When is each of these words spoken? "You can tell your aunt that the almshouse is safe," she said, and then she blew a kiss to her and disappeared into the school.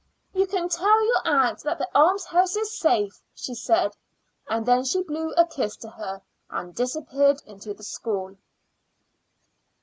"You 0.33 0.47
can 0.47 0.67
tell 0.67 1.05
your 1.05 1.27
aunt 1.27 1.59
that 1.59 1.77
the 1.77 1.87
almshouse 1.95 2.55
is 2.55 2.75
safe," 2.75 3.21
she 3.35 3.53
said, 3.53 3.95
and 4.49 4.65
then 4.65 4.83
she 4.83 5.03
blew 5.03 5.31
a 5.33 5.45
kiss 5.45 5.77
to 5.77 5.91
her 5.91 6.23
and 6.49 6.73
disappeared 6.73 7.43
into 7.45 7.75
the 7.75 7.83
school. 7.83 8.35